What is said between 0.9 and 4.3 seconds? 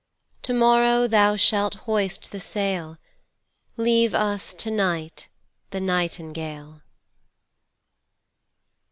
thou shalt hoist the sail; Leave